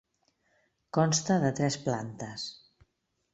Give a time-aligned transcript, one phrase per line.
[0.97, 2.47] Consta de tres plantes: